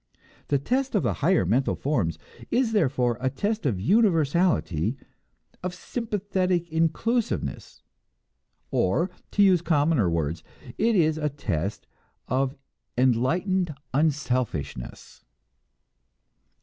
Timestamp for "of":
0.95-1.03, 3.67-3.79, 5.61-5.75, 12.27-12.55